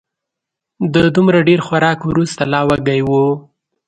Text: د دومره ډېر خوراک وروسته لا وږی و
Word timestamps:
د 0.93 0.95
دومره 1.15 1.39
ډېر 1.47 1.59
خوراک 1.67 1.99
وروسته 2.09 2.41
لا 2.53 2.61
وږی 2.69 3.01
و 3.09 3.11